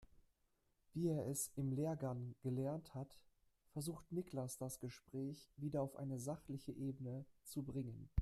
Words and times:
Wie 0.95 1.09
er 1.09 1.27
es 1.27 1.51
im 1.55 1.71
Lehrgang 1.73 2.33
gelernt 2.41 2.95
hat, 2.95 3.15
versucht 3.69 4.11
Niklas 4.11 4.57
das 4.57 4.79
Gespräch 4.79 5.51
wieder 5.57 5.83
auf 5.83 5.95
eine 5.95 6.17
sachliche 6.17 6.71
Ebene 6.71 7.23
zu 7.43 7.61
bringen. 7.61 8.09